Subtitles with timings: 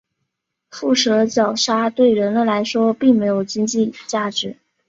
[0.71, 4.57] 腹蛇角鲨对人类来说并没有经济价值。